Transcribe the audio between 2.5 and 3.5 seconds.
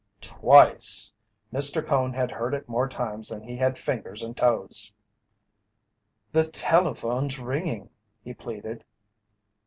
it more times than